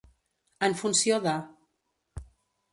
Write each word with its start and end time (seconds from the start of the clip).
En 0.67 0.77
funció 0.79 1.21
de. 1.27 1.37